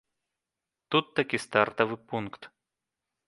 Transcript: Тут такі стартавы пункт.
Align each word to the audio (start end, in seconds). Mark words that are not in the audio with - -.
Тут 0.95 1.11
такі 1.19 1.37
стартавы 1.45 1.95
пункт. 2.13 2.41